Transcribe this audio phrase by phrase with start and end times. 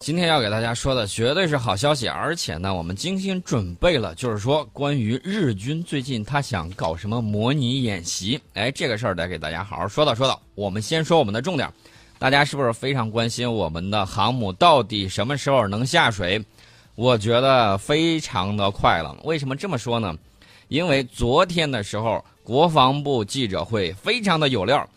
[0.00, 10.40] 今天要给大家说的绝对是好消息，而且呢，我们精心准备了，就是说关于日军最近他想搞什么模拟演习，哎，这个事儿得给大家好好说道说道。
[10.54, 11.68] 我们先说我们的重点，
[12.16, 16.40] 大家是不是非常关心我们的航母到底什么时候能下水？
[16.94, 19.16] 我觉得非常的快了。
[19.24, 20.14] 为什么这么说呢？
[20.68, 24.88] 因为昨天的时候，国防部记者会非常的有料。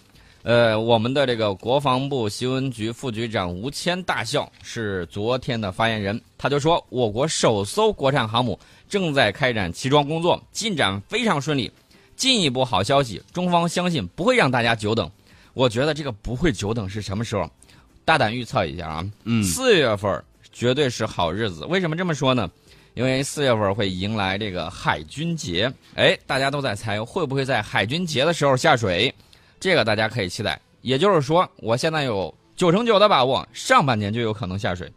[0.44, 8.60] 呃，我们的这个国防部新闻局副局长吴谦大校是昨天的发言人，他就说，我国首艘国产航母
[8.90, 11.72] 正在开展齐装工作，进展非常顺利。
[12.16, 15.10] 进一步好消息，中方相信不会让大家久等。
[15.54, 17.50] 我觉得这个不会久等是什么时候？
[18.06, 21.66] 大胆预测一下啊，嗯，四月份绝对是好日子。
[21.66, 22.50] 为什么这么说呢？
[22.94, 29.14] 因为四月份会迎来这个海军节，哎，大家都在猜会不会在海军节的时候下水。
[29.62, 34.92] 这个大家可以期待，也就是说，我现在有九成九的把握，上半年就有可能下水。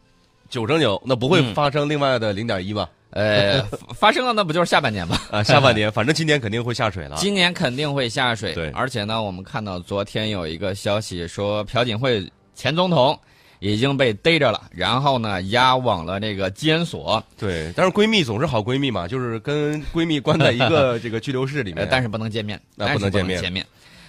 [0.49, 2.89] 九成九，那不会发生另外的零点一吧？
[3.11, 3.63] 呃，
[3.95, 5.21] 发生了，那不就是下半年吗？
[5.31, 7.17] 啊，下半年，反正今年肯定会下水了。
[7.19, 8.55] 今年肯定会下水。
[8.55, 13.19] 对，而且呢，我们看到昨天有一个消息说，朴槿惠前总统
[13.59, 17.23] 已经被逮着了，然后呢，押往了这个监所。
[17.37, 23.65] 对，但是闺蜜总是好闺蜜嘛，就是跟闺蜜关在一个 这个拘留室里面，但是不能见面，那不能见面。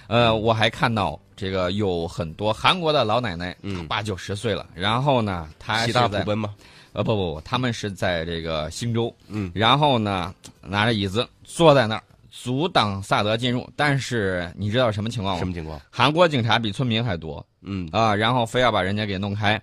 [0.08, 6.54] 呃，我还看到这个有很多韩国的老奶奶，嗯，八九十岁了，然后呢，她七大普奔吗？
[6.92, 15.38] 呃，不不不，他们是在这个新州，嗯，然后呢，拿着椅子坐在那儿阻挡萨德进入，但是你知道什么情况吗？
[15.38, 15.78] 什么情况？
[15.90, 19.60] 韩国警察比村民还多，嗯啊，然后非要把人家给弄开。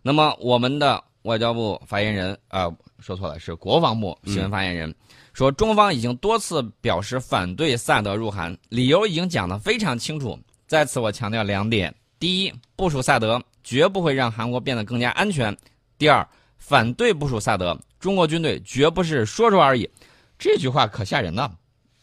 [0.00, 4.94] 那么我们的外交部发言人啊，说错了，是国防部新闻发言人。
[5.36, 10.38] 说中方已经多次表示反对萨德入韩，理由已经讲得非常清楚。
[10.66, 15.52] 在此我强调两点：第一，部署萨德绝不会让韩国变得更加安全；
[15.98, 16.26] 第二，
[16.56, 19.86] 反对部署萨德，中国军队绝不是说说而已。
[20.38, 21.52] 这句话可吓人了。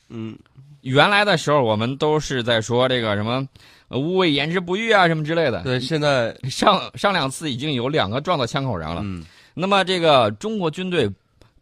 [0.10, 0.38] 嗯，
[0.82, 3.44] 原来的时候我们都是在说这个什么
[3.90, 5.64] 无畏言之不预啊什么之类的。
[5.64, 9.02] 对，现在上上两次已经有两个撞到枪口上了。
[9.04, 11.10] 嗯，那么这个中国军队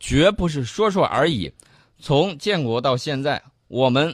[0.01, 1.50] 绝不是说说而已。
[2.00, 4.13] 从建国到现在，我们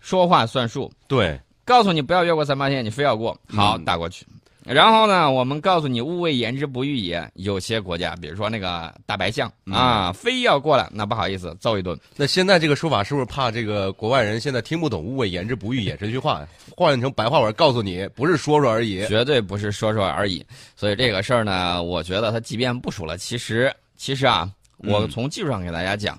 [0.00, 0.90] 说话算数。
[1.06, 4.26] 对，告诉你不要越过三八线，你非要过，好打过去。
[4.64, 7.28] 然后呢，我们告诉你勿谓言之不预也。
[7.34, 11.98] 有些国家，比如说那个大白象啊，非要过来，那不好意思，揍一顿。
[12.16, 16.46] 那现在这个说法是不是怕这个国外人现在听不懂“勿谓言之不预也”这句话？
[16.76, 20.44] 换成白话文告诉你，不是说说而已，绝对不是说说而已。
[20.76, 24.48] 所以这个事儿呢，我觉得他即便部署了，其实其实啊，
[24.82, 26.18] 我从技术上给大家讲。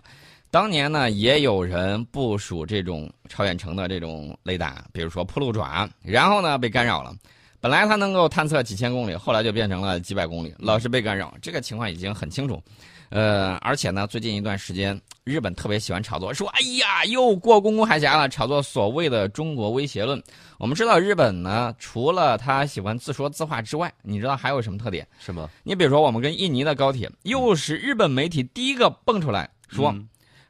[0.51, 7.11] 当年呢，也有人部署这种超远程的这种雷达，比如说铺路爪，然后呢被干扰了。
[7.63, 11.33] 本来它能够探测几千公里，后来就变成了几百公里，老是被干扰。
[11.41, 12.61] 这个情况已经很清楚。
[13.07, 20.21] 呃，而且呢，最近一段时间，日本特别喜欢炒作，说：“哎呀，又过宫古海峡了。”炒作所谓的中国威胁论。
[20.57, 25.07] 我们知道，日本呢，除了他喜欢自说自话之外，你知道还有什么特点？
[25.17, 25.49] 什么？
[25.63, 29.95] 你比如说，我们跟印尼的高铁，又是日本媒体第一个蹦出来说。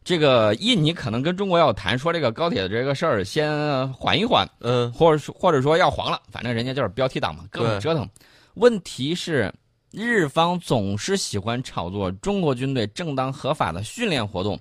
[0.04, 8.08] 这个印尼可能跟中国要谈说这个高铁的这个事儿，先缓一缓，嗯，或者说或者说要黄了，反正人家就是标题党嘛，各种折腾。
[8.56, 9.54] 问题是，
[9.92, 14.60] 日方总是喜欢炒作中国军队正当合法的训练活动。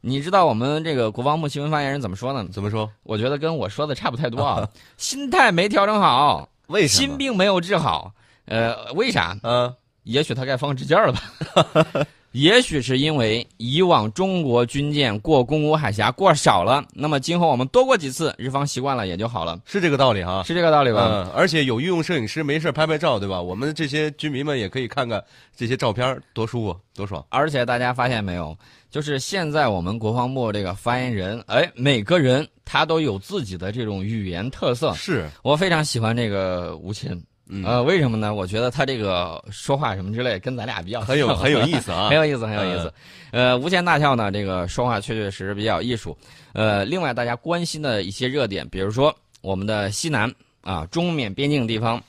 [0.00, 2.48] 你知道我们这个国防部新闻发言人怎么说呢？
[2.52, 2.88] 怎么说？
[3.02, 8.12] 我觉得跟我说的差不太多啊， 心态没调整好，为心病没有治好。
[8.44, 9.36] 呃，为啥？
[9.42, 9.74] 嗯，
[10.04, 12.06] 也许他该放支箭了吧。
[12.32, 21.08] 也许是因为以往中国军舰过宫古海峡过少了，那么今后我们多过几次，日方习惯了也就好了，是这个道理哈，是这个道理吧？
[21.10, 23.40] 嗯，而且有御用摄影师，没事拍拍照，对吧？
[23.40, 25.22] 我们这些居民们也可以看看
[25.56, 27.24] 这些照片，多舒服，多爽。
[27.30, 28.56] 而且大家发现没有，
[28.90, 37.20] 就是现在我们国防部这个发言人，哎，每个人他都有自己的这种语言特色，是我非常喜欢这个吴昕。
[37.64, 38.34] 呃，为什么呢？
[38.34, 42.92] 我觉得他这个说话什么之类，跟咱俩比较很有 很有意思啊， 很有意思，很有意思。
[43.30, 46.16] 呃，无限大校呢，这个说话确确实实比较艺术。
[46.52, 50.30] 呃，另外大家关心的一些热点，比如说我们的西南
[50.62, 52.02] 啊，中缅边境地方，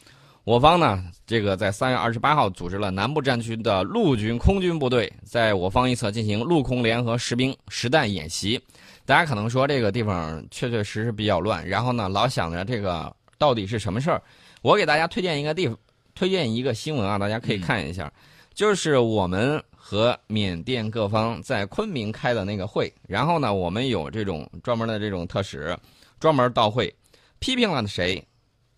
[0.44, 8.60] 我方呢，这个在三月二十八号组织了南部战区的陆军空军部队在我方一侧进行陆空联合实兵实弹演习。
[9.06, 14.22] 大家可能说这个地方确确实实比较乱，然后呢，老想着这个到底是什么事儿。
[14.62, 15.78] 我给大家推荐一个地方，
[16.14, 18.12] 推荐一个新闻啊，大家可以看一下，
[18.54, 25.78] 就是我们和缅甸各方在昆明开的那个会，然后呢，我们有这种专门的这种特使，
[26.20, 26.94] 专门到会，
[27.40, 28.22] 批评了谁，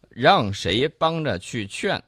[0.09, 2.01] 让谁帮着去劝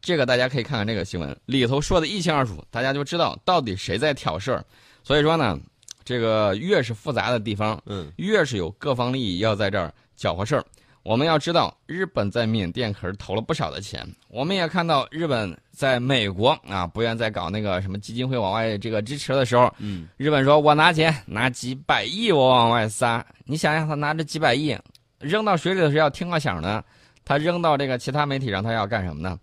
[0.00, 4.64] 这个大家可以看看这个新闻，里头说的一清二楚，大家就知道到底谁在挑事儿。
[5.04, 5.56] 所以说呢，
[6.04, 10.64] 这个越是复杂的地方，嗯，越是有各方利益要在这儿搅和事儿。
[11.02, 14.06] 我们要知道，日本在缅甸可是投了不少的钱。
[14.28, 23.24] 我们也看到，日本在美国啊，不愿再搞那个什么基金会往外这个支持的时候，嗯，日本说我拿钱拿几百亿我往外撒。
[23.44, 24.76] 你想想，他拿着几百亿
[25.18, 26.82] 扔到水里的时候要听个响呢，
[27.24, 29.38] 他扔到这个其他媒体上他要干什么呢？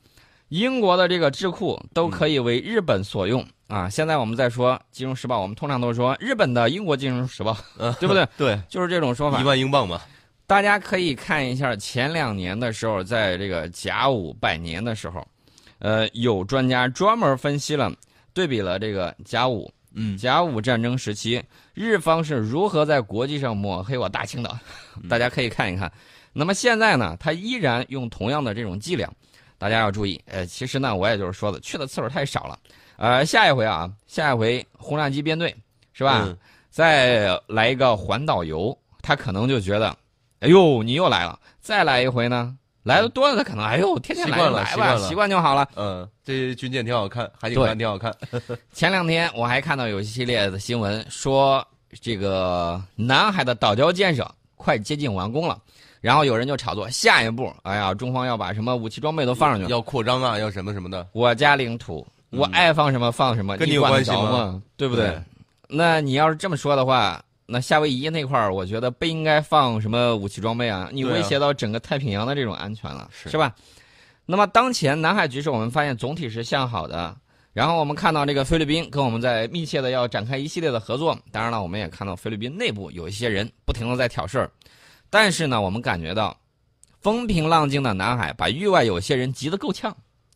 [0.48, 3.88] 英国的这个智库都可以为日本所用、啊！
[3.88, 7.56] 现在我们在说《金融时报》，我们通常都说日本的英国《金融时报》，
[8.00, 8.28] 对不对？
[8.36, 9.44] 对，就是这种说法一。
[9.44, 10.02] 万英镑嘛，
[10.50, 15.24] 大家可以看一下前两年的时候，在这个甲午百年的时候，
[15.78, 17.94] 呃，有专家专门分析了，
[18.34, 21.40] 对比了这个甲午嗯，甲午战争时期
[21.76, 24.60] 日方是如何在国际上抹黑我大清的，
[25.08, 25.92] 大家可以看一看。
[26.34, 29.08] 那么现在呢，他依然用同样的这种伎俩，
[29.60, 30.20] 大家要注意。
[30.26, 32.58] 呃，其实呢，我也就是说的，去的次数太少了。
[32.98, 35.56] 呃，下一回啊，下一回轰炸机编队
[35.94, 36.24] 是吧？
[36.26, 36.36] 嗯
[36.72, 39.96] 再来一个环岛游，他可能就觉得，
[40.40, 41.38] 哎呦，你又来了。
[41.60, 45.68] 再来一回呢，来的多了，他可能，哎呦，天天来了就来吧，习惯了习惯就好了。
[45.76, 48.14] 嗯，这军舰挺好看，海景对船挺好看，
[48.72, 51.66] 前两天我还看到有一系列的新闻说，
[52.02, 55.60] 这个南海的岛礁建设快接近完工了，
[56.02, 59.70] 然后有人就炒作下一步，哎呀，中方要把什么武器装备都放上去了。
[59.70, 64.62] 要扩张啊，要什么什么的，我家领土，我嗯爱放什么放什么，跟你有关系吗？
[64.78, 65.08] 对不对？
[65.10, 65.22] 对
[65.72, 73.56] 那你要是这么说的话，那夏威夷那块儿，我觉得不应该放什么武器装备啊，你威胁到整个太平洋的这种安全了，是吧？
[74.26, 77.18] 那么当前南海局势，我们发现总体是向好的。
[77.52, 81.18] 然后我们看到这个菲律宾跟我们在密切的要展开一系列的合作。
[81.32, 84.52] 当然了，我们也看到菲律宾内部有一些人不停的在挑事儿，
[85.10, 86.38] 但是呢，我们感觉到
[87.02, 89.94] 风平浪静的南海把域外有些人急得够呛，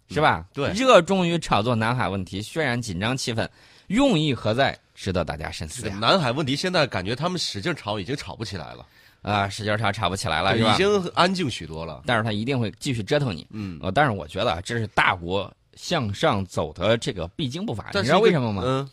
[0.10, 0.44] 是吧？
[0.54, 3.48] 对热衷于炒作南海问题，渲染紧张气氛，
[3.88, 4.78] 用意何在？
[4.94, 5.98] 值得大家深思呀！
[6.00, 8.86] 南海问题现在感觉他们使劲吵，已经吵不起来了，
[9.22, 10.78] 啊，使劲吵吵不起来了，已？
[10.78, 12.04] 经安静许多了。
[12.06, 13.46] 但是他一定会继续折腾你。
[13.52, 18.62] 嗯，呃，但是我觉得啊这是大国向上走的这个必经步伐，你知道为什么吗？
[18.66, 18.90] 嗯，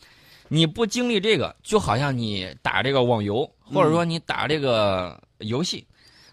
[0.48, 5.86] 你不经历这个，就好像你打这个网游，或者说你打这个游戏，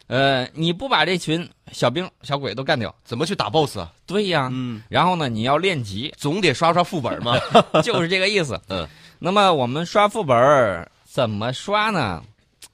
[0.08, 3.94] 呃，你不把这群小兵小鬼都干掉，怎么去打 BOSS 啊？
[4.06, 4.48] 对呀。
[4.52, 7.38] 嗯，然后呢，你要练级，总得刷刷副本嘛。
[7.84, 8.60] 就是这个意思。
[8.70, 8.88] 嗯。
[9.20, 12.24] 那么我们刷副本儿怎么刷呢？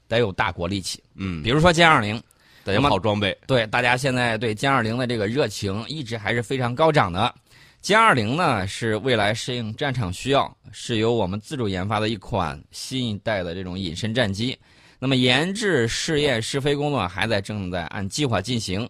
[0.07, 2.21] 得有大国力气，嗯比，如说歼二零，
[2.63, 3.35] 得有好装备。
[3.47, 7.33] 对大家现在对歼二零的这个热情一直还是非常高涨的。
[7.81, 14.57] 歼二零呢是未来适应战场需要，是由我们自主研发的一款新一代的这种隐身战机。
[14.99, 18.87] 那么研制、试验、试飞工作还在正在按计划进行。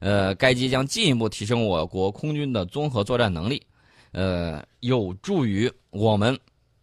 [0.00, 3.62] 呃，该机将进一步提升我国空军的综合作战能力，
[4.10, 6.36] 呃，有助于我们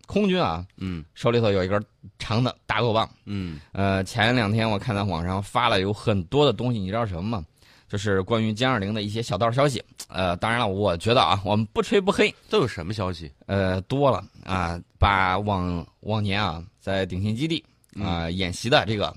[0.10, 1.80] 空军啊嗯手里头有一根
[2.18, 3.08] 长的大肉棒。
[3.26, 7.46] 嗯呃，前两天我看到网上发了有很多的东西，你知道什么吗？
[7.88, 9.84] 就是关于歼二零的一些小道消息。
[10.08, 13.32] 呃，当然了，我觉得啊，我们不吹不黑，都有什么消息？
[13.46, 17.64] 呃，多了啊，把往往年啊在鼎新基地
[18.04, 19.14] 啊、演习的这个，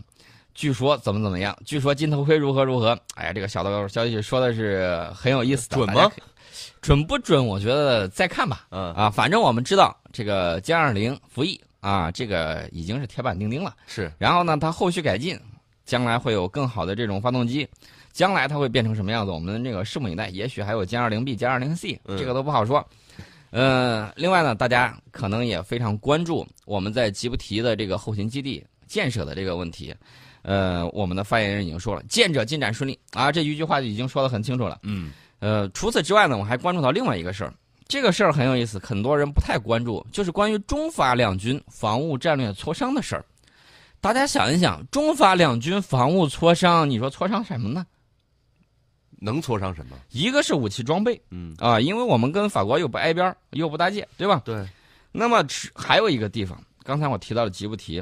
[0.54, 6.12] 据说怎么怎么样，据说金头盔如何如何，哎呀，这个小道消息说的是很有意思的，准吗？
[6.80, 7.44] 准不准？
[7.44, 8.66] 我觉得再看吧。
[8.70, 13.74] 嗯，啊，反正我们知道这个歼二零服役啊，这个已经是铁板钉钉了。
[13.86, 15.38] 是然后呢，它后续改进，
[15.84, 17.68] 将来会有更好的这种发动机，
[18.12, 20.28] 将来它会变成什么样子，我们这个拭目以待。
[20.28, 22.86] 也许还有歼二零 B、歼二零 C，嗯这个都不好说。
[23.50, 29.94] 呃，另外呢，大家可能也非常关注我们在吉布提的这个后勤基地建设的这个问题。
[30.40, 34.80] 呃，我们的发言人已经说了，建者进展顺利啊，这一句话就已经说得很清楚了。
[34.82, 35.12] 嗯
[35.42, 37.52] 呃，除此之外呢，我还关注到另外一个事儿，
[37.88, 43.24] 这个事儿很有意思，很多人不太关注，就是关于中法两军防务战略磋商的事儿。
[44.00, 47.84] 大家想一想，中法两军防务磋商，你说磋商什么呢？
[49.18, 49.96] 能磋商什么？
[50.10, 54.40] 一个是武器装备嗯，啊，因为我们跟法国又不挨边儿，又不搭界，对吧？
[54.44, 54.64] 对，
[55.10, 55.44] 那么
[55.74, 58.00] 还有一个地方，刚才我提到了吉布提，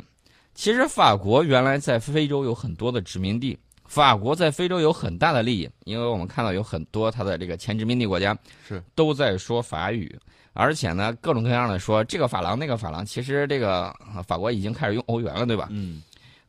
[0.55, 3.59] 其实法国原来在非洲有很多的殖民地，
[3.91, 10.17] 法国在非洲有很大的利益，因为我们看到有很多它的这个前殖民地国家是都在说法语，
[10.53, 15.67] 而且呢各种各样的说这个法郎那个法郎，其实这个啊法国已经开始用欧元了，对吧？
[15.71, 16.01] 嗯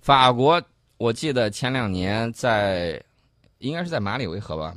[0.02, 0.62] 法国
[0.98, 3.02] 我记得前两年在
[3.58, 4.76] 应该是在马里维河吧，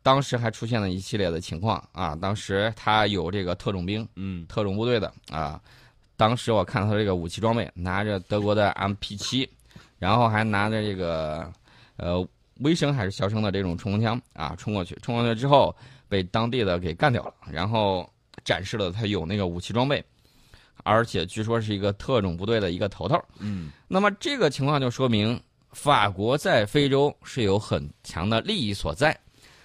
[0.00, 4.06] 当时还出现了一系列的情况啊，当时他有这个特种兵。
[4.14, 5.60] 嗯特种部队的啊。
[6.16, 9.50] 当时我看到他这个武器装备，拿着德国的 MP 七，
[9.98, 11.50] 然后还拿着这个
[12.00, 12.26] 呃
[12.60, 15.74] 微声还是小声的这种冲锋枪啊，冲过去，冲过去之后
[16.08, 18.08] 被当地的给干掉了，然后
[18.44, 20.04] 展示了他有那个武器装备，
[20.82, 23.18] 而且据说是一个特种部队的一个头头。
[23.38, 25.40] 嗯，那么这个情况就说明
[25.72, 29.18] 法国在非洲是有很强的利益所在。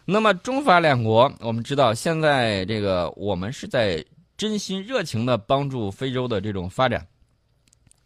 [0.06, 4.06] 那么中法两国，我们知道现在这个我们是在
[4.38, 7.06] 真心热情的帮助非洲的这种发展。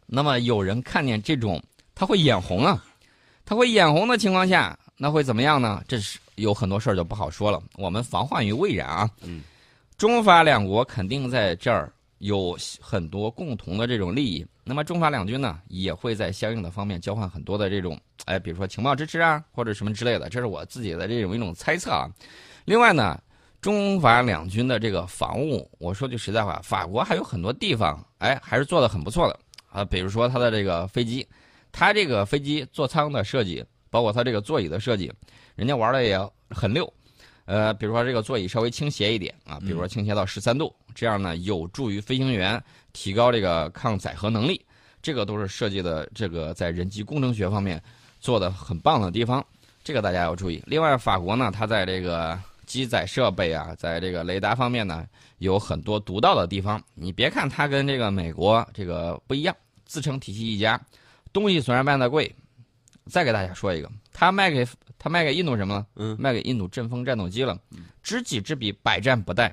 [0.05, 1.61] 那么有人看见这种，
[1.93, 2.85] 他会眼红啊，
[3.49, 5.83] 他会眼红的情况下，那会怎么样呢？
[5.87, 7.59] 这是有很多事儿就不好说了。
[7.77, 9.09] 我们防患于未然啊。
[9.23, 9.41] 嗯，
[9.97, 14.45] 中法两国肯定在这儿有很多共同的这种利益。
[14.63, 20.29] 那么中法两军呢，也会在相应的方面交换很多的这种，哎，比如说情报支持啊，或者什么之类的。
[20.29, 22.07] 这是我自己的这种一种猜测啊。
[22.65, 23.19] 另外呢，
[23.61, 29.39] 中法两军的这个防务，我说句实在话，法国还有很多地方，哎，还是做的很不错的。
[29.71, 31.27] 啊，比如说它的这个飞机，
[31.71, 35.11] 它这个飞机座舱的设计，包括它这个座椅的设计，
[35.55, 36.91] 人家玩的也很溜。
[37.45, 42.61] 呃，比如说这个座椅稍微倾斜一点啊，比如说倾斜到十三度，这样呢有助于飞行员
[42.93, 44.63] 提高这个抗载荷能力。
[45.01, 47.81] 这个都是设计的这个在人机工程学方面
[48.19, 49.45] 做的很棒的地方，
[49.83, 50.61] 这个大家要注意。
[50.67, 55.05] 另外，法国呢，它在这个机载设备啊，在这个雷达方面呢。
[55.39, 60.77] 有很多独到的地方，你别看它跟这个美国这个不一样，自成体系一家，
[61.33, 62.33] 东西虽然卖的贵，
[63.07, 64.67] 再给大家说一个，他卖给
[64.97, 65.85] 他卖给印度什么了？
[65.95, 67.57] 嗯，卖给印度阵风战斗机了，
[68.03, 69.51] 知己知彼，百战不殆。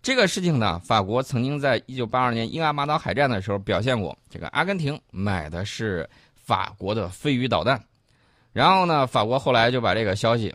[0.00, 4.16] 这个事情呢，法国曾经在一九八二年英阿马岛海战的时候表现过。
[4.30, 7.82] 这个阿根廷买的是法国的飞鱼导弹，
[8.52, 10.54] 然后呢，法国后来就把这个消息，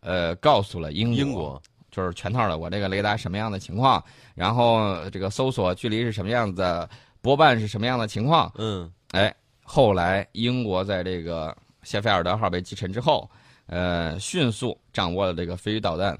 [0.00, 1.60] 呃，告诉了英英国。
[1.88, 6.86] 就是全套的，我这个雷达什么样的情况，然后这个搜索距离是什么样子，
[7.22, 8.52] 波瓣是什么样的情况。
[8.58, 9.34] 嗯，哎，
[9.66, 13.28] 后来英国在这个谢菲尔德号被击沉之后，
[13.66, 16.16] 呃，迅速掌握了这个飞鱼导弹，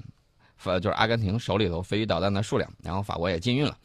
[0.65, 3.77] 呃，就是阿根廷手里头飞鱼导弹的数量，然后法国也禁运了。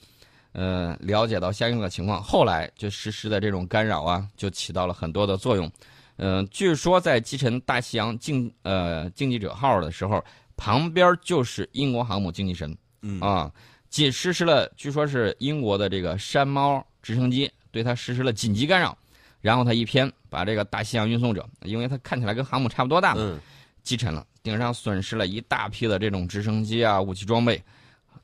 [0.53, 5.71] 呃，了解到相应的情况，后来就实施的这种干扰啊，就起到了很多的作用。
[6.17, 10.23] 嗯，据说在击沉大西洋竞呃竞技者号的时候。
[10.55, 13.51] 旁边就是英国航母竞技神，嗯啊，
[13.89, 18.97] 仅实施了，据说是英国的这个山猫直升机对它实施了紧急干扰，
[19.43, 23.39] 然后他一偏把这个大西洋运送者，因为它看起来跟航母差不多大嘛，
[23.83, 27.63] 击沉了，顶上损失了一大批的这种直升机啊，武器装备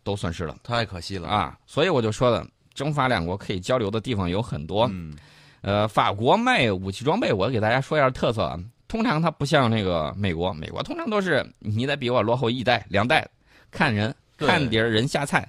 [0.02, 1.58] 都损失了，太可惜了啊！
[1.66, 5.14] 所以我就说了，中法两国可以交流的地方有很多，嗯，
[5.60, 8.58] 呃，法国卖武器装备，我给大家说一下特色啊。
[8.86, 13.28] 通常它不像那个美国，美国通常都是你得比我落后一代两代，
[13.70, 15.46] 看人看碟人下菜。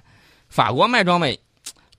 [0.48, 1.38] 法国卖装备，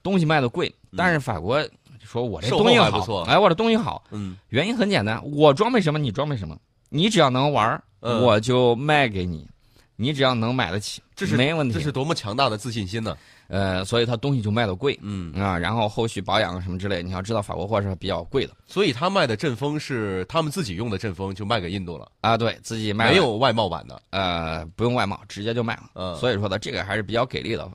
[0.02, 1.66] 东西卖的贵，但是法国
[2.12, 6.54] 说我这东西好，哎，我这东西好，嗯，原因很简单，我装备什么你装备什么，
[6.90, 9.48] 你只要能玩，我就卖给你，
[9.96, 11.72] 你只要能买得起，这是没问题。
[11.72, 13.16] 这是多么强大的自信心呢？
[13.48, 27.66] 呃，所以他东西就卖的贵，嗯啊，然后后续保养什么之类，你要知道法国货是比较贵的，所以他卖的阵风是他们自己用的阵风，就卖给印度了啊，对自己卖没有外贸版的，呃，不用外贸，直接就卖了，嗯，所以说呢，这个还是比较给力的，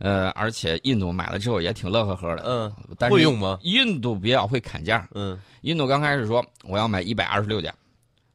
[0.00, 3.58] 呃，而且印度买了之后也挺乐呵呵的，嗯，但是会用吗？
[3.62, 7.72] 印度比较会砍价，嗯，印度刚开始说我要买一百二十六架，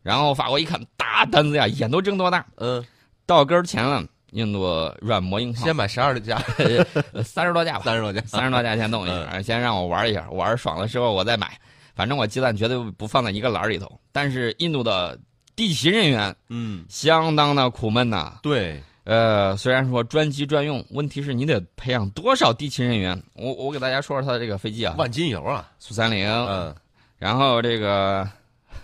[0.01, 2.84] 然后法国一看大单子呀，眼都睁多大，嗯，
[3.25, 4.03] 到根儿前了。
[4.31, 6.38] 印度软磨硬泡，先买十二架，
[7.24, 11.57] 三十多架吧，三十多架，三十多架先弄一下，先让我玩一下，玩爽了之后我再买。
[11.95, 13.89] 反正我鸡蛋绝对不放在一个篮里头。
[14.12, 15.17] 但是印度的
[15.55, 18.38] 地勤人员，嗯，相当的苦闷呐。
[18.43, 23.20] 对，呃，虽然说专机专用，问题是你得培养多少地勤人员？
[23.36, 26.76] 我我给大家说说它的这个飞机啊，万金油啊，苏三零，嗯，
[27.18, 28.30] 然后这个，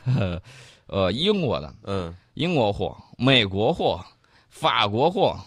[0.88, 4.00] 呃，英国的，嗯，英国货，美国货。
[4.54, 5.40] 法国货，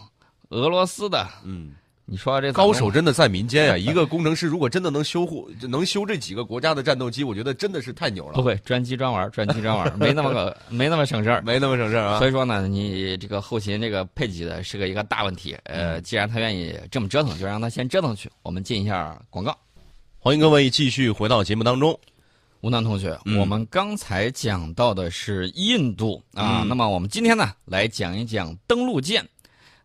[0.49, 1.73] 俄罗斯的，嗯，
[2.07, 3.77] 你说这高手真的在民间呀！
[3.79, 8.33] 一个工程师如果真的能修护，能修这几个国家的战斗机，我觉得真的是太牛了。
[8.33, 12.19] 不会专机专玩，专机专玩， 没那么个没那么省事儿，没那么省事儿啊。
[12.19, 15.57] 所以说呢，你这个后勤这个配给的是个一个大问题。
[15.63, 18.29] 呃，既然他愿意这么折腾，就让他先折腾去。
[18.43, 19.57] 我们进一下广告，
[20.19, 21.99] 欢迎各位继续回到节目当中。
[22.61, 29.27] 吴楠同学，我们刚才讲到的是印度啊，那么我们今天呢来讲一讲登陆舰。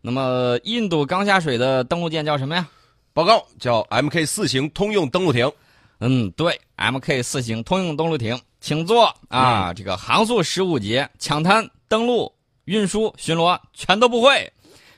[0.01, 2.67] 那么印度刚下水的登陆舰叫什么呀？
[3.13, 5.51] 报告，叫 MK 四型通用登陆艇。
[5.99, 9.71] 嗯，对，MK 四型通用登陆艇，请坐啊！
[9.71, 12.33] 这个航速十五节，抢滩、登陆、
[12.65, 14.51] 运输、巡逻全都不会，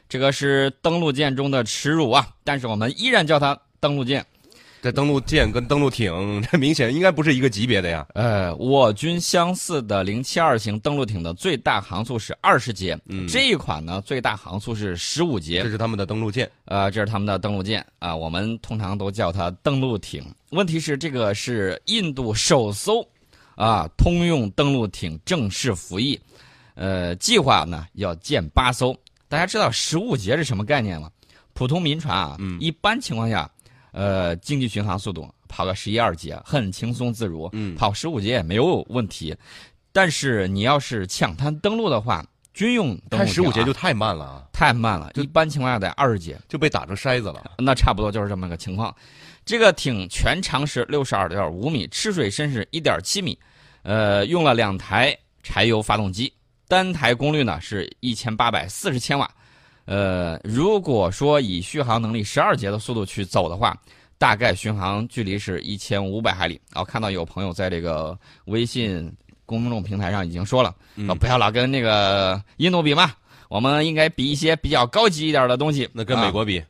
[0.07, 2.25] 这个是登陆舰中的耻辱啊！
[2.45, 4.25] 但是我们依然叫它登陆舰。
[4.84, 8.06] 这登陆舰跟登陆艇，这明显应该不是一个级别的呀。
[8.16, 15.70] 呃，我军相似的零七二型登陆艇的最大航速是二十节，嗯这一款呢最大航速是十五节这。
[15.70, 16.52] 是他们的登陆舰。
[16.66, 20.22] 呃，这是他们的登陆舰啊、我们通常都叫它登陆艇。
[20.50, 23.02] 问题是，这个是印度首艘
[23.56, 26.20] 啊通用登陆艇正式服役，
[26.75, 28.94] 呃，计划呢要建八艘。
[29.30, 31.10] 大家知道十五节是什么概念吗？
[31.54, 33.50] 普通民船啊，嗯一般情况下，
[33.94, 39.34] 呃，经济巡航速度跑个十一二节很轻松自如，嗯跑十五节也没有问题。
[39.92, 46.36] 但是你要是抢滩登陆的话，军用登开陆啊十五节就太慢了啊，太慢了，一般情况下得二十节。
[46.50, 47.52] 就被打成筛子了。
[47.60, 48.94] 那差不多就是这么个情况。
[49.46, 53.38] 这个艇全长是六十二点五米，吃水深是一点七米，
[53.84, 56.34] 呃，用了两台柴油发动机，
[56.68, 59.30] 单台功率呢是一千八百四十千瓦。
[59.86, 63.78] 呃，如果说以续航能力十二节的速度去走的话，
[64.18, 66.60] 大概巡航距离是一千五百海里。
[66.74, 69.12] 然后，看到有朋友在这个微信
[69.46, 71.06] 公众平台上已经说了，嗯。
[71.06, 73.12] 说不要老跟那个印度比嘛，
[73.50, 75.90] 我们应该比一些比较高级一点的东西。
[75.92, 76.25] 那跟啊。
[76.25, 76.63] 美国比，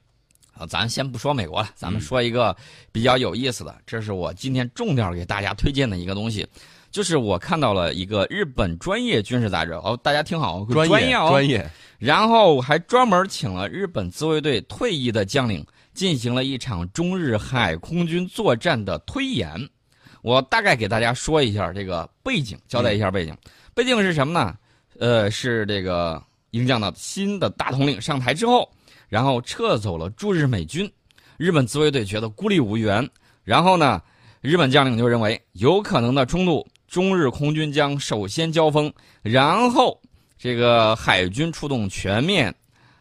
[0.58, 2.02] 啊，咱先不说美国了，咱们嗯。
[2.02, 2.56] 说一个
[2.92, 6.48] 比较有意思的，这是我今天重点给大家推荐的一个东西，
[6.94, 19.52] 就是我看到了一个日本专业军事杂志哦，大家听好，专业哦，专业，然后还专门请了日本自卫队退役的将领，进行了一场中日海空军作战的推演。
[20.22, 23.36] 我大概给大家说一下这个背景，交代一下背景。
[23.74, 24.56] 背景是什么呢？
[25.00, 26.22] 呃，是这个
[26.52, 28.70] 英将的新的大统领上台之后，
[29.10, 30.88] 然后撤走了驻日美军，
[31.38, 33.10] 日本自卫队觉得孤立无援，
[33.44, 34.00] 然后呢，
[34.42, 40.00] 日本将领就认为有可能的冲突，中日空军将首先交锋，然后
[40.38, 42.54] 这个海军出动全面，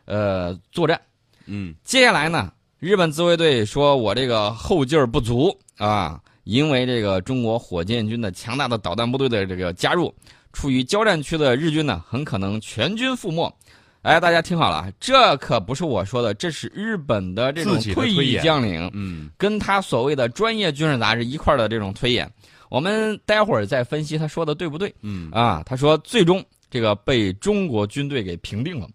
[0.06, 0.98] 呃，作战。
[1.44, 10.10] 嗯接下来呢，日本自卫队说我这个后劲儿不足啊，因为这个中国火箭军的强大的导弹部队的这个加入，
[10.54, 13.54] 处于交战区的日军呢，很可能全军覆没。
[14.00, 22.26] 哎，大家听好了啊，这可不是我说的，这是日本的这种退役将领嗯跟他所谓的专业军事杂志一块儿的这种推演。
[22.72, 24.94] 我们待会儿再分析他说的对不对。
[25.02, 28.88] 嗯啊，他说最终这个被中国军队给平定了，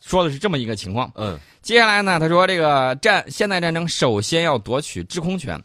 [0.00, 1.12] 说的是这么一个情况。
[1.16, 5.62] 嗯接下来呢，他说这个战现代战争首先要夺取制空权，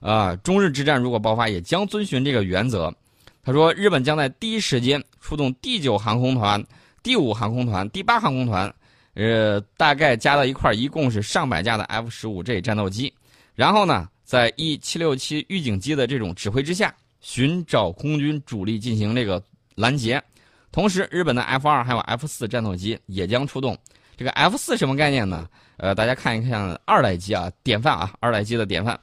[0.00, 2.94] 啊，中日之战如果爆发，也将遵循这个原则。
[3.42, 6.62] 他说，日本将在第一时间出动第九航空团、
[7.02, 8.70] 第五航空团、第八航空团，
[9.14, 13.10] 呃，大概加到一块儿，一共是上百架的 F 十五 J 战斗机。
[13.54, 19.42] 然后呢，在 E 七六七预警机的这种指挥之下，寻找空军主力进行这个
[19.74, 20.22] 拦截。
[20.70, 23.74] 同时，日本的 F 二还有 F 四战斗机也将出动。
[24.18, 25.48] 这个 F 四什么概念呢？
[25.78, 29.00] 呃，大家看一看二代机啊，典范啊，二代机的典范。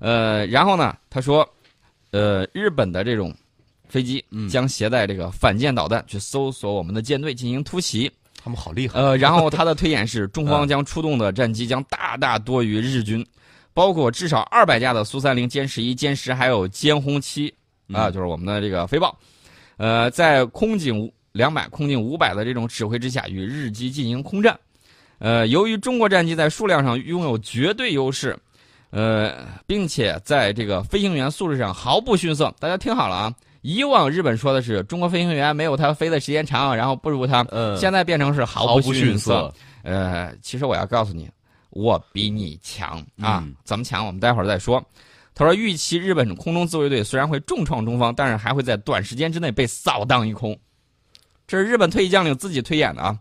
[0.00, 1.48] 呃，然后呢，他说，
[2.10, 3.34] 呃，日本的这种
[3.88, 8.12] 飞机嗯将携带这个反舰导弹去搜索我们的舰队进行突袭。
[8.36, 9.00] 他们好厉害。
[9.00, 13.26] 呃，然后 他的推演是，中方将出动的战机将大大多于日军，
[13.78, 17.46] 包括至少二百架的苏三零、歼十一、歼十，还有歼轰七
[17.92, 19.16] 啊，嗯就是我们的这个飞豹。
[19.76, 24.58] 呃，在空警两百、空警五百的这种指挥之下，与日机进行空战。
[25.20, 28.36] 呃，由于中国战机在数量上拥有绝对优势，
[28.90, 32.52] 呃，并且在这个飞行员素质上毫不逊色。
[32.58, 33.32] 大家听好了啊！
[33.62, 39.54] 以往日本说的是中国飞行员没有他飞的时间长，然后不如他，嗯，现在变成是毫毫不逊逊色。
[39.84, 41.30] 呃，其实我要告诉你，
[41.70, 43.42] 我比你强啊！
[43.44, 44.06] 嗯怎么强？
[44.06, 44.84] 我们待会儿再说。
[45.34, 50.58] 他说，预期日本空中自卫队虽然会重创中方，但是还会在短时间之内被扫荡一空。
[51.46, 53.18] 这是日本退役将领自己推演的啊。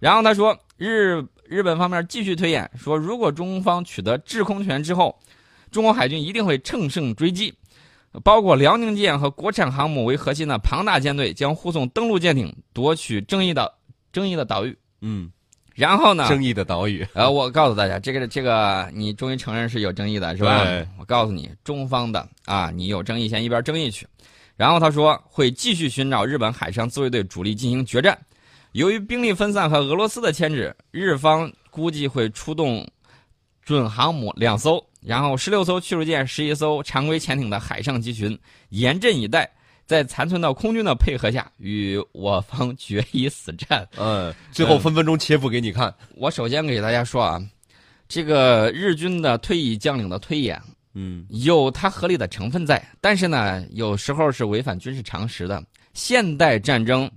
[0.00, 5.16] 然后他说，日日本方面继续推演说，如果中方取得制空权之后，
[5.70, 7.54] 中国海军一定会乘胜追击，
[8.24, 13.72] 包括辽宁舰和国产航母为核心的庞大舰队将护送登陆舰艇夺取争议的
[14.12, 14.76] 争议的岛屿。
[15.02, 15.30] 嗯，
[15.74, 16.28] 然后呢？
[16.28, 17.06] 争议的岛屿。
[17.14, 20.64] 呃，我告诉大家，这个这个，你终于承认是有争议的，是吧？
[20.98, 24.06] 我告诉你，中方的啊，你有争议，先一边争议去。
[24.56, 28.18] 然后他说会继续寻找日本海上自卫队主力进行决战。
[28.72, 32.86] 由于兵力分散和俄罗斯的牵制，日方估计会出动
[33.64, 39.50] 准航母两艘，然后十六艘驱逐舰、十一艘常规潜艇的海上集群严阵以待，
[39.90, 43.84] 在残存到空军的配合下，与我方决一死战。
[43.96, 45.92] 嗯，最后分分钟切腹给你看。
[46.14, 47.42] 我首先给大家说啊，
[48.06, 50.62] 这个日军的退役将领的推演
[50.94, 55.60] 嗯有它合理的成分在，但是呢，有时候是违反军事常识的。
[55.92, 57.10] 现代战争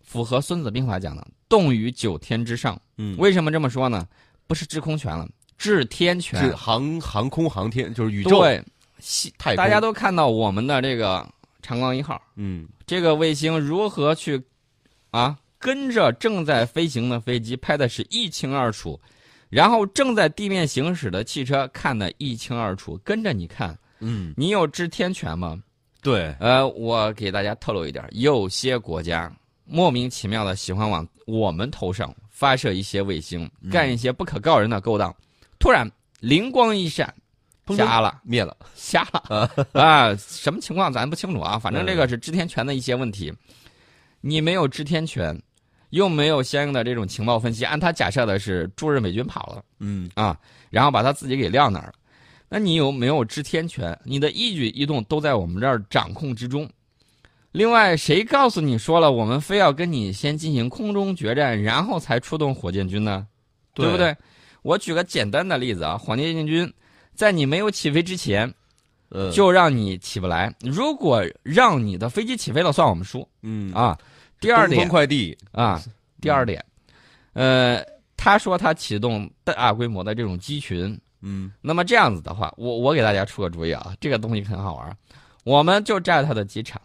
[0.00, 2.80] 符合《孙子兵法》讲的“动于九天之上”。
[2.96, 4.06] 嗯，为什么这么说呢？
[4.46, 6.56] 不是制空权了，制天是权。
[6.56, 8.64] 航航空航天，就是宇宙对，
[9.36, 11.28] 太大家都看到我们的这个
[11.62, 12.20] 长光一号。
[12.34, 12.68] 嗯。
[12.84, 14.42] 这个卫星如何去
[15.10, 19.00] 啊跟着正在飞行的飞机拍的是一清二楚，
[19.48, 25.62] 然后正在地面行驶的汽车看的一清二楚，跟着你看，嗯，你有知天权吗？
[26.02, 29.32] 对，呃，我给大家透露一点，有些国家
[29.64, 33.70] 莫名其妙的喜欢往我们头上发射一些卫星，嗯。
[33.70, 35.14] 干一些不可告人的勾当，
[35.60, 37.21] 突然灵光一闪，砰
[37.68, 40.14] 瞎了，灭了， 瞎了啊！
[40.16, 43.32] 什么情况咱不清楚啊，反正这嗯个是知天权的一些问题，
[44.20, 45.40] 你没有知天权，
[45.90, 49.62] 又没有相应的这种情报分析，按他假设的是驻日美军跑了。
[49.78, 50.36] 嗯啊，
[50.70, 51.94] 然后把他自己给撂那儿了。
[52.48, 53.98] 那你有没有知天权？
[54.04, 56.68] 你的一举一动都在我们这儿掌控之中。
[57.52, 63.26] 另外，谁告诉你说了，我们非要跟你先进行空中决战，然后才出动火箭军呢？
[63.72, 64.14] 对不对？
[64.62, 66.72] 我举个简单的例子啊，火箭军
[67.14, 68.52] 在你没有起飞之前，
[69.10, 70.52] 呃，就让你起不来。
[70.60, 73.98] 如果让你的飞机起飞了，算我们输嗯，啊。
[74.40, 75.80] 第二点快递，啊，
[76.20, 76.64] 第二点，
[77.32, 77.80] 呃，
[78.16, 81.52] 他说他启动大规模的这种机群，嗯。
[81.60, 84.96] 那么这样子的话，我我给大家出个主意啊，这个东西很好玩，
[85.44, 86.82] 我们就占他的机场，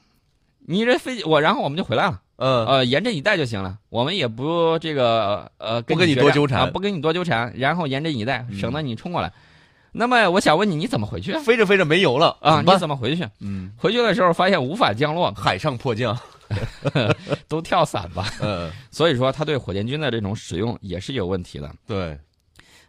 [0.67, 9.33] 你这飞机我，然后我们就回来了，呃呃，严阵以待就行了，我们也不这个呃不跟你多纠缠啊，不跟你多纠缠，然后严阵以待，嗯省得你冲过来。
[9.91, 11.41] 那么我想问你，你怎么回去啊？
[11.43, 13.27] 飞着飞着没油了啊，你怎么回去？
[13.39, 16.17] 嗯，回去的时候发现无法降落，海上迫降，
[17.47, 18.31] 都跳伞吧。
[18.41, 21.71] 嗯，所以说，他对火箭军的这种使用也是有问题的。
[21.87, 22.17] 对，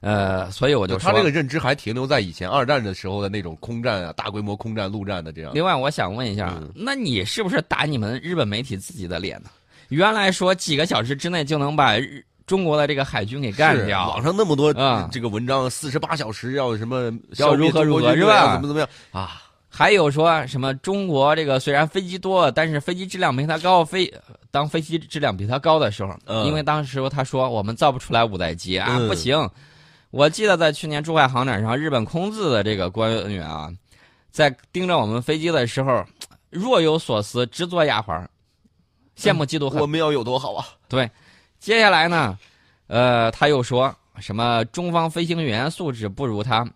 [0.00, 5.52] 呃，所以我就说，他这个认知还停留在以前二战的时候的那种空战啊，大规模空战、陆战的这样。
[5.54, 9.48] 另外，我想问一下，嗯那你是不是打你们日本媒体自己的脸呢？
[9.88, 19.42] 原来说几个小时之内就能把日中国的这个海军给干掉网，上那么多啊这个文章，四十八小时要什么要如何如何是吧怎么怎么样啊？
[19.68, 24.12] 还有说什么中国这个虽然飞机多，但是飞机质量没它高，飞
[24.50, 29.48] 当飞机质量比它高的时候，嗯因为当时他说我们造不出来五代机啊，嗯不行。
[30.10, 33.70] 我记得在去年珠海航展上，日本空自的这个官员啊，
[34.30, 36.02] 在盯着我们飞机的时候，
[36.48, 38.26] 若有所思，直作哑花，
[39.18, 39.82] 羡慕嫉妒恨。
[39.82, 40.66] 我们要有多好啊？
[40.88, 41.08] 对，
[41.58, 42.38] 接下来呢，
[42.86, 46.66] 呃，他又说什么中方飞行员素质不如他。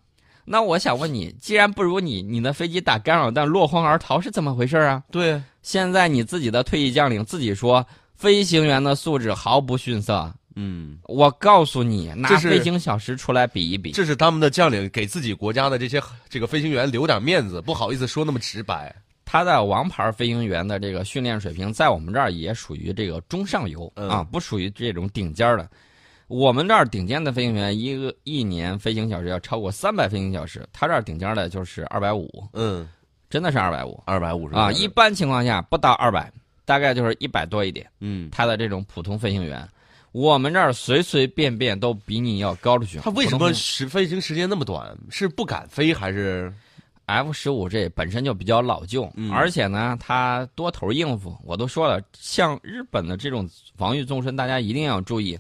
[0.45, 5.03] 那我想问你，既然不如你，你的飞机打干扰弹落荒而逃是怎么回事啊？
[5.11, 10.33] 对，现在你自己的退役将领自己说，飞行员的素质毫不逊色。
[10.57, 13.92] 嗯，我告诉你，拿飞行小时出来比一比。
[13.92, 18.95] 这是他们的将领给自己国家的这些这个飞行员留点面子，不好意思说那么直白。
[19.33, 25.66] 他的王牌飞行员的这个训练水平，在我们这儿也属于这个中上游、嗯啊，不属于这种顶尖儿的。
[26.29, 32.87] 我们这儿顶尖的飞行员，一个一年飞行小时要超过三百飞行小时，他这儿顶尖的就是二百五，嗯，
[33.31, 34.71] 真的是二百五二百五十啊！
[34.73, 36.31] 一般情况下不到二百，
[36.66, 37.88] 大概就是一百多一点。
[38.01, 39.66] 嗯，他的这种普通飞行员，
[40.12, 42.99] 我们这儿随随便便都比你要高出去。
[42.99, 44.95] 他为什么时飞行时间那么短？
[45.09, 46.53] 是不敢飞还是？
[47.12, 51.37] F 十五这本身就比较老旧，嗯而且呢，它多头应付。
[51.44, 55.38] 我都说了，像日本的这种防御纵深，大家一定要注意。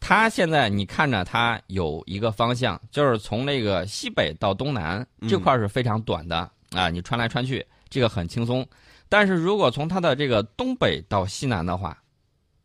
[0.00, 8.66] 它现在你看着它有一个方向，就是从那个西北到东南嗯这块是非常短的、啊，你穿来穿去这个很轻松。
[9.08, 11.96] 但是如果从它的这个东北到西南的话，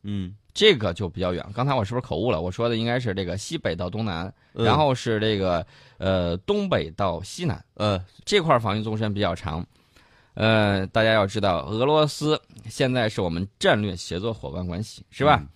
[0.04, 1.46] 嗯，这个就比较远。
[1.54, 2.42] 刚才我是不是口误了？
[2.42, 5.66] 我说的应该是这个西北到东南，嗯然后是这个
[6.02, 7.64] 呃东北到西南。
[7.76, 9.64] 呃，这块防御纵深比较长。
[10.34, 15.38] 呃，大家要知道，俄罗斯现在是我们战略协作伙伴关系，是吧？
[15.40, 15.48] 嗯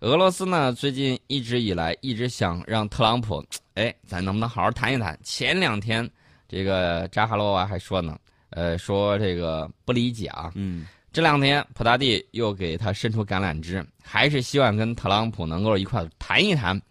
[0.00, 3.40] 俄罗斯呢，最近一直以来一直想让特朗普，
[3.74, 5.16] 哎，咱能不能好好谈一谈？
[5.22, 6.10] 前两天，
[6.48, 8.18] 这个扎哈罗娃还说呢，
[8.50, 10.50] 呃，说这个不理解啊。
[10.56, 16.82] 嗯这两天，普大帝又给他伸出橄榄枝，还是希望跟特朗普能够一块谈一谈。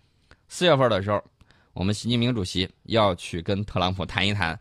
[0.47, 1.21] 四月份的时候，
[1.73, 4.59] 我们习近平主席要去跟特朗普谈一谈，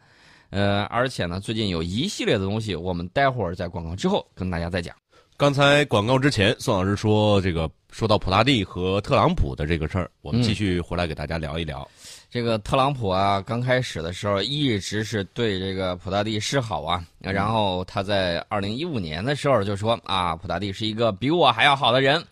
[0.51, 4.94] 呃，而且呢，最近有一系列的东西，我们待会儿在广告之后跟大家再讲。
[5.37, 11.88] 刚才广告之前，宋老师说这个说到普大帝和特朗普的这个事儿，我们嗯继续回来给大家聊一聊。
[12.31, 22.23] 这个特朗普啊，刚开始的时候一直是对这个普大帝示好啊，然后他在二零一五年的时候就说啊，普大帝是一个比我还要好的人，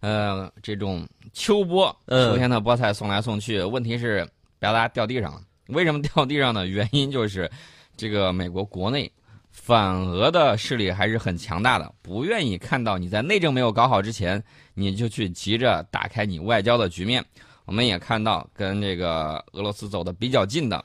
[0.00, 5.40] 呃，这种秋波嗯秋天的菠菜送来送去，问题是表达掉地上了。
[5.68, 6.66] 为什么掉地上呢？
[6.66, 7.50] 原因就是
[7.96, 9.10] 这个美国国内
[9.50, 14.42] 反俄的势力还是很强大的，不愿意看到你在内政没有搞好之前，
[14.74, 17.24] 你就去急着打开你外交的局面。
[17.64, 20.84] 我们也看到跟这个俄罗斯走的比较近的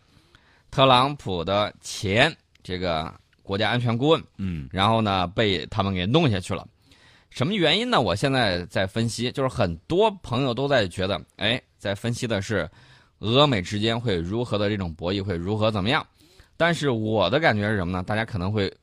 [0.70, 6.66] 特朗普的前这个国家安全顾问，嗯然后呢被他们给弄下去了。
[7.30, 8.00] 什么原因呢？
[8.02, 12.70] 我现在在分析，就是很多朋友都在觉得，哎，在分析的是
[13.20, 16.06] 俄美之间会如何的这种博弈会如何怎么样。
[16.56, 18.02] 但是我的感觉是什么呢？
[18.02, 18.74] 大家可能会，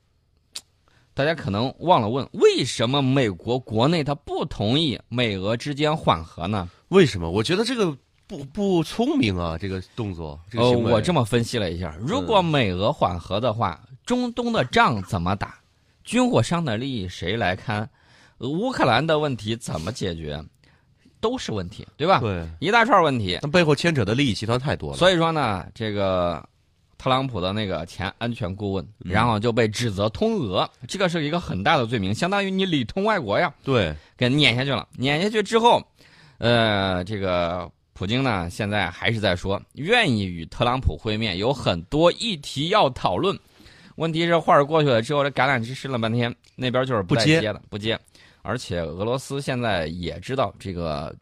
[1.13, 6.69] 大家可能忘了问，为什么美国国内他不同意美俄之间缓和呢？
[6.89, 7.29] 为什么？
[7.29, 10.71] 我觉得这个不不聪明啊，这个动作，这个呃。
[10.71, 15.59] 我这么分析了一下，如果美俄缓和的话，中东的仗怎么打？
[16.05, 17.89] 军火商的利益谁来看？
[18.37, 20.43] 呃乌克兰的问题怎么解决？
[21.21, 22.19] 都是问题，对吧？
[22.19, 23.39] 对，一大串问题。
[23.41, 24.97] 那背后牵扯的利益集团太多了。
[24.97, 26.47] 所以说呢，这个
[26.99, 34.87] 特朗普的那个前安全顾问，然后就被指责通俄，这个是一个很大的罪名，相当于你里通外国呀，对，给撵下去了。
[34.97, 35.81] 撵下去之后，
[36.37, 43.35] 呃，这个普京呢，现在还是在说愿意与特朗普会面，有很多议题要讨论。
[43.95, 47.97] 问题是话儿过去了之后，这橄榄枝试了半天，那边就是不接接，不接。
[48.45, 51.13] 而且俄罗斯现在也知道这个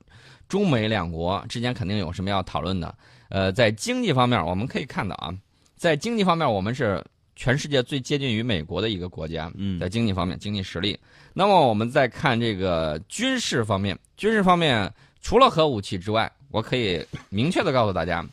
[0.49, 2.93] 中美两国之间肯定有什么要讨论的。
[3.29, 5.33] 呃，在经济方面，我们可以看到啊，
[5.75, 7.03] 在经济方面，我们是
[7.35, 9.51] 全世界最接近于美国的一个国家。
[9.55, 10.99] 嗯在经济方面，经济实力。
[11.33, 18.23] 那么我们再看这个军事方面，军事方面除了核武器之外，我可以明确的告诉大家，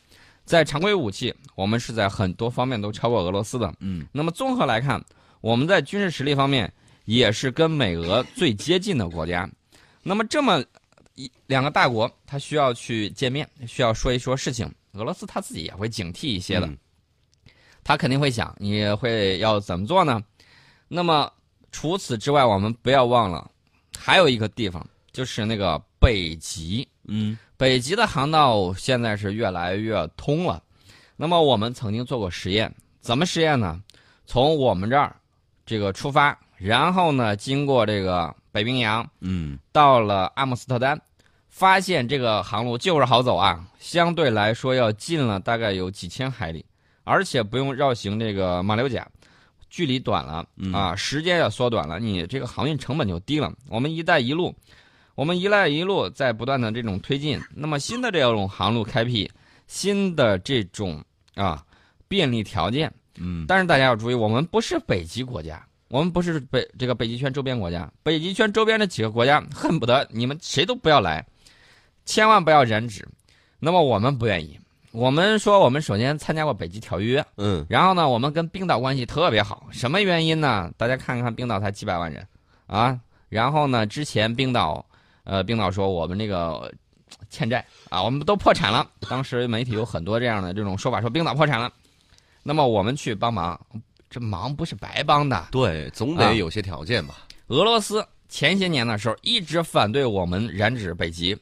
[0.45, 3.73] 在常规武器，我们是在很多方面都超过俄罗斯的。
[3.81, 5.03] 嗯那么综合来看，
[5.41, 6.71] 我们在军事实力方面
[7.11, 9.49] 也是跟美俄最接近的国家。
[10.01, 10.65] 那么这么
[11.17, 14.73] 一两个大国，他需要去见面，需要说一说事情。
[14.93, 16.79] 俄罗斯他自己也会警惕一些的，嗯
[17.83, 20.23] 他肯定会想你会要怎么做呢？
[20.87, 21.29] 那么
[21.73, 23.51] 除此之外，我们不要忘了，
[23.99, 26.87] 还有一个地方就是那个北极。
[27.09, 30.63] 嗯北极的航道现在是越来越通了。
[31.17, 33.83] 那么我们曾经做过实验，怎么实验呢？
[34.27, 35.17] 从我们这儿
[35.67, 39.59] 这个出发，然后呢，经过这个北冰洋，嗯。
[39.73, 41.01] 到了阿姆斯特丹，
[41.49, 46.65] 发现这个航路就是好走啊，相对来说要近了大概有几千海里，
[47.05, 49.09] 而且不用绕行这个马六甲，
[49.71, 50.73] 距离短了嗯。
[50.73, 53.51] 啊，时间也缩短了，你这个航运成本就低了。
[53.69, 54.55] 我们“一带一路”，
[55.17, 59.31] 我们“一带一路”在不断的这种推进，那么新的这种航路开辟，
[59.67, 61.03] 新的这种
[61.35, 61.65] 啊
[62.07, 63.47] 便利条件，嗯。
[63.49, 71.27] 但是大家要注意，我们不是北极国家，我们不是北这个北极圈周边国家，北极圈周边的几个国家恨不得你们谁都不要来，
[72.07, 73.07] 千万不要染指。
[73.59, 74.57] 那么我们不愿意，
[74.93, 80.71] 我们说我们首先参加过北极条约，嗯然后呢，我们跟冰岛关系特别好，什么原因呢？
[80.77, 82.25] 大家看看冰岛才几百万人
[82.69, 82.97] 啊，
[83.29, 84.87] 然后呢，之前冰岛，
[85.25, 86.73] 呃，冰岛说我们这个呃
[87.31, 88.89] 欠债啊，我们都破产了。
[89.01, 91.73] 当时媒体有很多这样的这种说法，说冰岛破产了，
[92.45, 93.61] 那么我们去帮忙，
[94.11, 95.49] 这忙不是白帮的。
[95.53, 97.29] 对，总啊得有些条件吧。
[97.47, 101.37] 俄罗斯前些年的时候一直反对我们染指北极，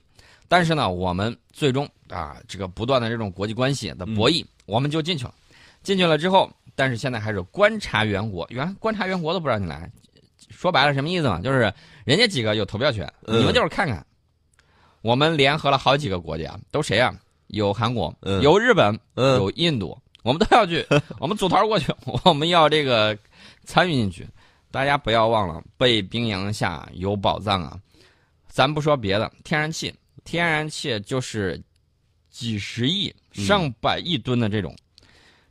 [0.46, 5.34] 但是呢，我们最终啊，这个不断的这种国际关系的博弈，我们就进去了。
[5.82, 9.90] 进去了之后，但是现在还是观察员国，原来观察员国都不让你来，
[10.50, 11.40] 说白了什么意思嘛？
[11.40, 11.72] 就是
[12.04, 14.04] 人家几个有投票权，嗯你们就是看看。
[15.00, 17.14] 我们联合了好几个国家，都谁啊？
[17.46, 19.96] 有韩国，嗯有日本，嗯有印度，
[20.28, 20.86] 我们都要去，
[21.18, 21.90] 我们组团过去，
[22.22, 23.16] 我们要这个
[23.64, 24.28] 参与进去。
[24.70, 27.80] 大家不要忘了，北冰洋下有宝藏啊！
[28.46, 31.58] 咱不说别的，天然气，天然气就是
[32.28, 34.76] 几十亿、嗯上百亿吨的这种，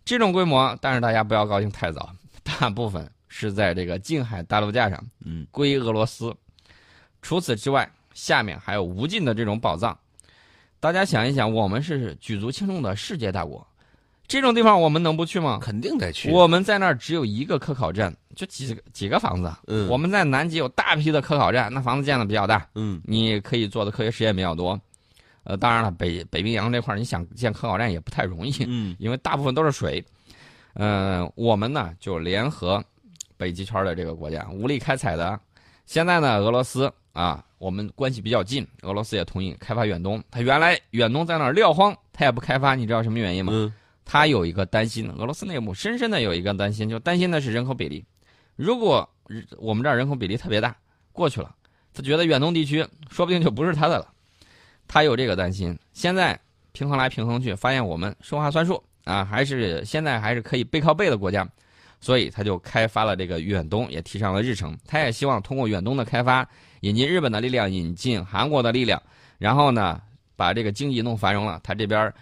[0.05, 0.77] 这种规模。
[0.79, 2.13] 但是大家不要高兴太早，
[2.43, 6.31] 大部分是在这个近海大陆架上，嗯归俄罗斯。
[7.23, 9.97] 除此之外，下面还有无尽的这种宝藏。
[10.79, 13.66] 大家想一想，我们是举足轻重的世界大国，
[14.27, 15.59] 这种地方我们能不去吗？
[15.61, 16.29] 肯定得去。
[16.31, 19.51] 我们在那儿只有一个科考站，就几个几个房子。
[19.67, 24.79] 嗯我们在南极有大批的科考站，那房子建的比较大，嗯你可以做的科学实验比较多。
[25.43, 30.03] 呃，当然了，北北冰洋这块儿你想建科考站也不太容易，嗯 因为大部分都是水。
[30.73, 32.83] 呃，我们呢就联合
[33.37, 35.39] 北极圈的这个国家无力开采的。
[35.85, 40.21] 现在呢，俄罗斯啊，我们关系比较近，俄罗斯也同意开发远东。
[40.29, 43.53] 他原来远东在那儿撂荒，他也不开发，你知道什么原因吗？
[43.55, 43.73] 嗯
[44.09, 48.05] 他有一个担心，俄罗斯内部深深的有一个担心，就担心的是人口比例。
[48.55, 49.07] 如果
[49.57, 50.73] 我们这儿人口比例特别大，
[51.11, 51.53] 过去了，
[51.93, 54.07] 他觉得远东地区说不定就不是他的了，
[54.87, 55.77] 他有这个担心。
[55.91, 56.39] 现在
[56.71, 61.45] 平衡来平衡去，发现我们说话算数啊，还是现在还是可以背靠背的国家，
[61.99, 64.77] 所以他就开发了这个远东，也提上了日程。
[64.87, 66.47] 他也希望通过远东的开发，
[66.79, 69.03] 引进日本的力量，引进韩国的力量，
[69.37, 70.01] 然后呢，
[70.37, 72.13] 把这个经济弄繁荣了，他这边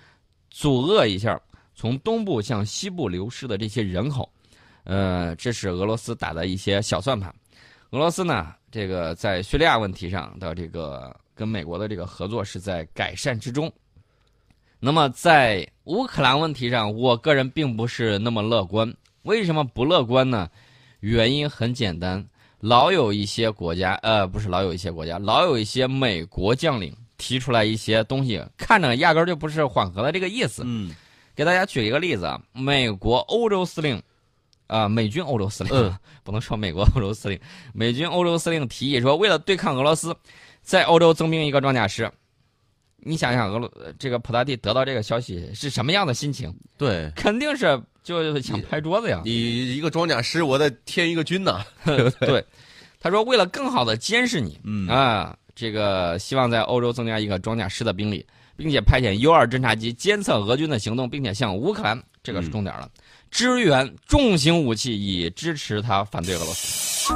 [0.49, 1.39] 阻遏一下
[1.75, 4.27] 从东部向西部流失的这些人口，
[4.85, 7.33] 呃，这是俄罗斯打的一些小算盘。
[7.91, 13.71] 俄罗斯呢，这个在叙利亚问题上的这个跟美国的这个合作是在改善之中。
[14.79, 18.91] 那么在乌克兰问题上，我个人并不是那么乐观。
[19.23, 20.49] 为什么不乐观呢？
[20.99, 22.23] 原因很简单，
[22.59, 30.63] 老有一些国家，呃，不是老有一些国家，老有一些美国将领提出来一些东西，看着压根儿就不是缓和的这个意思。
[30.65, 30.91] 嗯，
[31.35, 34.01] 给大家举一个例子啊，美国欧洲司令，
[34.67, 35.93] 啊、美军欧洲司令，嗯
[36.23, 37.39] 不能说美国欧洲司令，
[37.73, 40.15] 美军欧洲司令提议说，为了对抗俄罗斯，
[40.61, 42.09] 在欧洲增兵一个装甲师。
[43.07, 46.51] 你想想，俄罗呃这个普大帝得到这个消息是什么样的心情？
[46.75, 49.21] 对 肯定是就是想拍桌子呀。
[49.23, 51.63] 你一个装甲师，我得添一个军呢。
[51.85, 52.43] 对，
[52.99, 62.89] 他说为了更好的监视你，嗯啊，这个希望在欧洲增加一个装甲师的兵力，并且派遣 U 二侦察机监测俄军的行动，并且向乌克兰，这个是重点了，
[63.31, 67.13] 支援重型武器，以支持他反对俄罗斯。